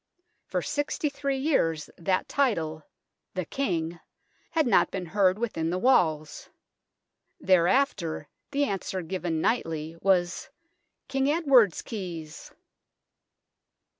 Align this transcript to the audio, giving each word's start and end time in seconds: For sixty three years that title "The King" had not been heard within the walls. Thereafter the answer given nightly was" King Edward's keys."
For 0.47 0.63
sixty 0.63 1.09
three 1.09 1.37
years 1.37 1.91
that 1.95 2.27
title 2.27 2.81
"The 3.35 3.45
King" 3.45 3.99
had 4.49 4.65
not 4.65 4.89
been 4.89 5.05
heard 5.05 5.37
within 5.37 5.69
the 5.69 5.77
walls. 5.77 6.49
Thereafter 7.39 8.27
the 8.49 8.63
answer 8.63 9.03
given 9.03 9.41
nightly 9.41 9.95
was" 10.01 10.49
King 11.07 11.29
Edward's 11.29 11.83
keys." 11.83 12.51